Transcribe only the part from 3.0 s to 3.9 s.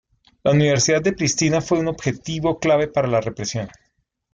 la represión.